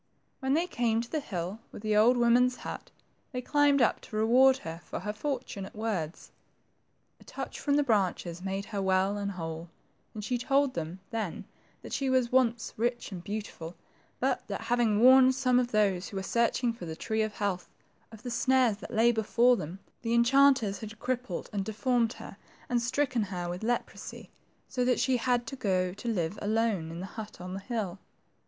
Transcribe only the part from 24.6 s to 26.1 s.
so that she had to go to